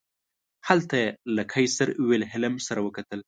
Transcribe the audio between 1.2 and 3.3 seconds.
له قیصر ویلهلم سره وکتل.